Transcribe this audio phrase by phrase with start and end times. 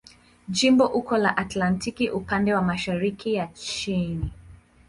[0.49, 4.19] Jimbo uko la Atlantiki na upande wa mashariki ya nchi.